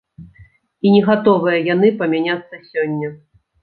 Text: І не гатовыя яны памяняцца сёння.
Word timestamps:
І 0.85 0.93
не 0.95 1.03
гатовыя 1.09 1.61
яны 1.73 1.95
памяняцца 2.03 2.55
сёння. 2.75 3.17